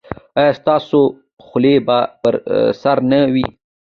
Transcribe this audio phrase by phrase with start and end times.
[0.37, 0.99] ایا ستاسو
[1.45, 2.35] خولۍ به پر
[2.81, 3.45] سر نه وي؟